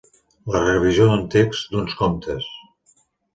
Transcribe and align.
La 0.53 0.61
revisió 0.63 1.05
d'un 1.11 1.21
text, 1.35 1.67
d'uns 1.75 1.95
comptes. 2.01 2.49